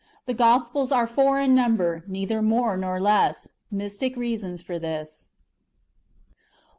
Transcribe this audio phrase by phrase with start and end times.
[0.25, 3.51] The Gosjjels are four in numhery neither more nor less.
[3.69, 5.29] Mystic reasons for this.
[6.31, 6.37] 1.